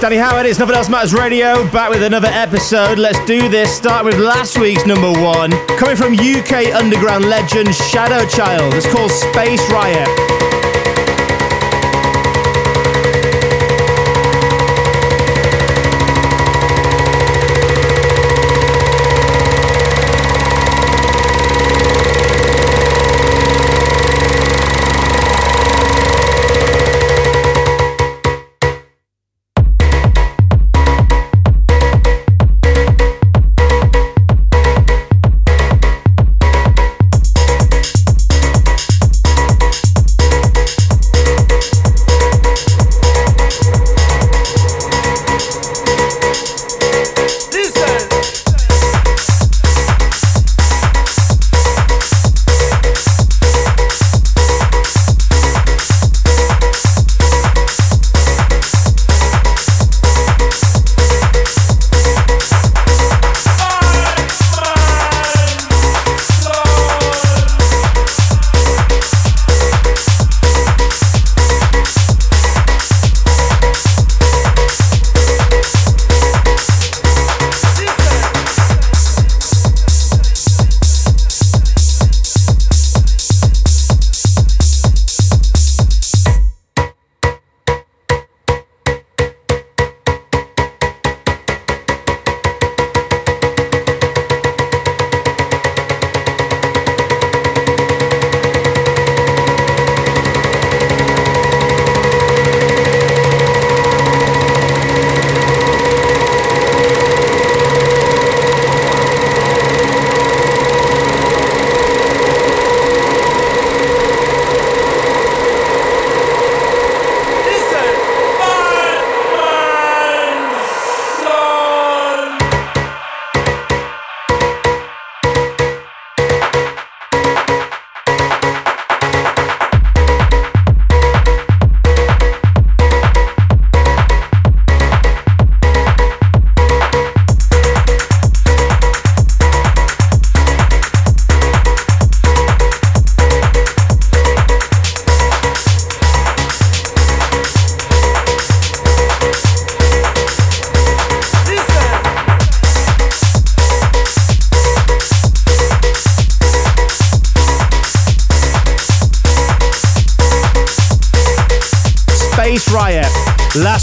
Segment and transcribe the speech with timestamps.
[0.00, 3.00] Danny Howard, it's Nothing Else Matters Radio, back with another episode.
[3.00, 3.74] Let's do this.
[3.74, 5.50] Start with last week's number one.
[5.76, 8.74] Coming from UK underground legend Shadow Child.
[8.74, 10.47] It's called Space Riot.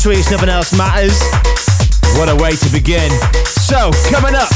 [0.06, 1.18] Last week's Nothing Else Matters.
[2.14, 3.10] What a way to begin.
[3.66, 4.54] So, coming up,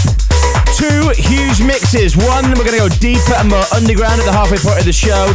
[0.78, 2.16] two huge mixes.
[2.16, 4.94] One, we're going to go deeper and more underground at the halfway point of the
[4.94, 5.26] show.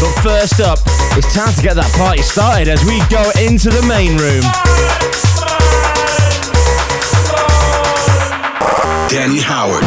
[0.00, 0.78] But first up,
[1.12, 4.40] it's time to get that party started as we go into the main room.
[9.12, 9.84] Danny Howard,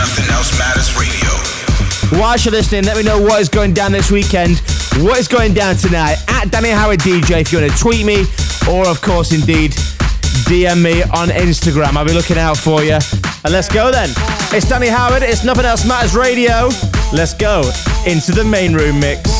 [0.00, 1.28] Nothing Else Matters Radio.
[2.18, 4.62] Whilst you're listening, let me know what is going down this weekend,
[5.04, 8.24] what is going down tonight at Danny Howard DJ if you want to tweet me
[8.70, 9.72] or, of course, indeed,
[10.48, 11.96] DM me on Instagram.
[11.96, 12.98] I'll be looking out for you.
[13.44, 14.08] And let's go then.
[14.52, 15.22] It's Danny Howard.
[15.22, 16.68] It's Nothing Else Matters Radio.
[17.12, 17.60] Let's go
[18.06, 19.33] into the main room mix.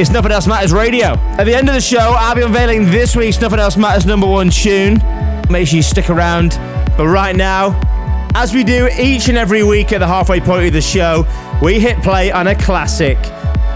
[0.00, 1.08] It's Nothing Else Matters Radio.
[1.36, 4.26] At the end of the show, I'll be unveiling this week's Nothing Else Matters number
[4.26, 4.94] one tune.
[5.50, 6.52] Make sure you stick around.
[6.96, 7.78] But right now,
[8.34, 11.26] as we do each and every week at the halfway point of the show,
[11.62, 13.18] we hit play on a classic.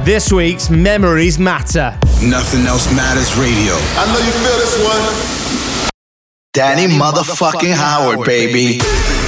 [0.05, 1.95] This week's Memories Matter.
[2.23, 3.75] Nothing else matters radio.
[3.77, 4.83] I know you feel this
[5.83, 5.91] one.
[6.55, 8.79] Danny motherfucking Howard, baby.
[8.79, 9.24] this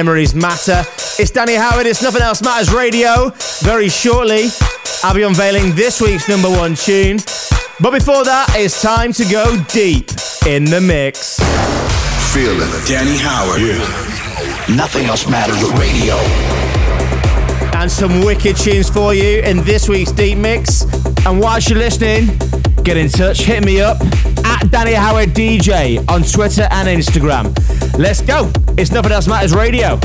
[0.00, 0.82] Memories Matter.
[1.18, 3.34] It's Danny Howard, it's Nothing Else Matters Radio.
[3.60, 4.44] Very shortly,
[5.04, 7.18] I'll be unveiling this week's number one tune.
[7.80, 10.08] But before that, it's time to go deep
[10.46, 11.36] in the mix.
[12.32, 12.88] Feel it.
[12.88, 13.60] Danny Howard.
[13.60, 14.74] Yeah.
[14.74, 16.14] Nothing else matters with radio.
[17.78, 20.84] And some wicked tunes for you in this week's Deep Mix.
[21.26, 22.38] And whilst you're listening,
[22.84, 24.00] get in touch, hit me up
[24.46, 27.54] at Danny Howard DJ on Twitter and Instagram.
[28.00, 28.50] Let's go.
[28.78, 29.98] It's Nothing Else Matters Radio.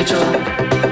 [0.00, 0.89] individual.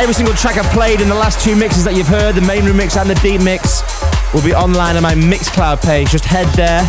[0.00, 2.62] Every single track I've played in the last two mixes that you've heard, the main
[2.62, 3.82] remix and the deep mix,
[4.32, 6.08] will be online on my Mixcloud page.
[6.08, 6.88] Just head there.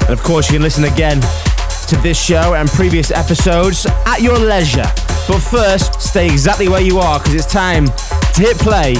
[0.00, 1.20] And of course, you can listen again
[1.86, 4.90] to this show and previous episodes at your leisure.
[5.28, 8.96] But first, stay exactly where you are because it's time to hit play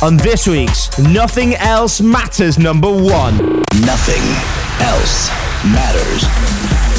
[0.00, 3.66] on this week's Nothing Else Matters number one.
[3.82, 4.22] Nothing
[4.78, 5.28] else
[5.66, 6.91] matters.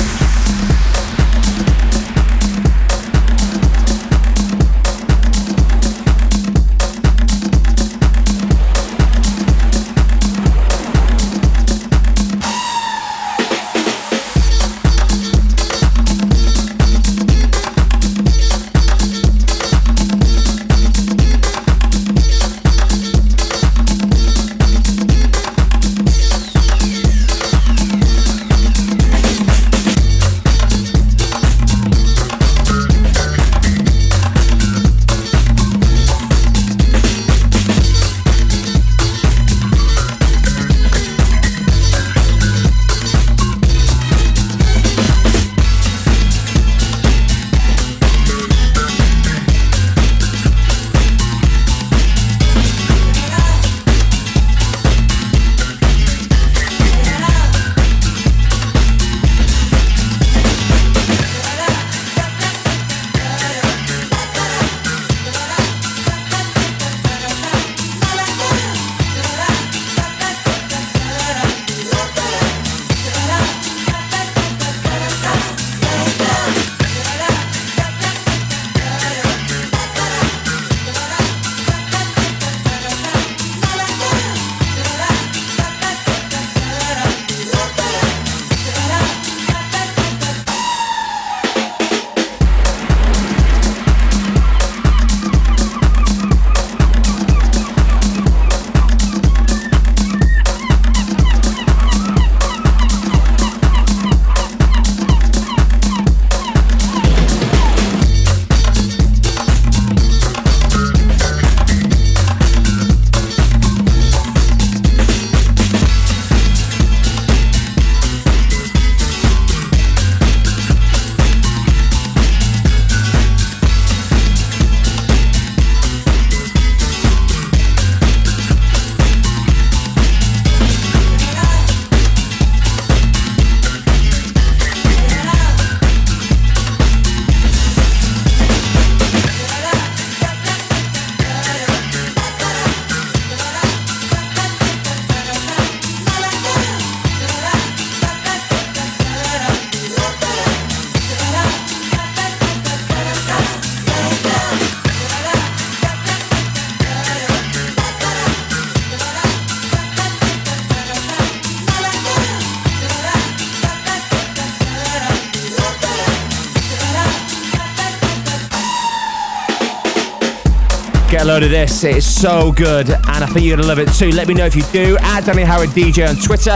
[171.33, 171.83] Load of this.
[171.83, 174.11] It's so good, and I think you're gonna love it too.
[174.11, 174.97] Let me know if you do.
[174.99, 176.55] At Danny Howard DJ on Twitter.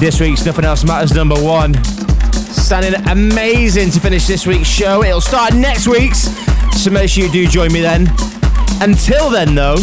[0.00, 1.80] This week's Nothing Else Matters number one.
[2.32, 5.04] Sounding amazing to finish this week's show.
[5.04, 6.30] It'll start next week's,
[6.76, 8.08] so make sure you do join me then.
[8.80, 9.76] Until then, though,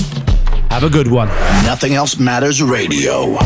[0.70, 1.30] have a good one.
[1.64, 3.38] Nothing else matters radio.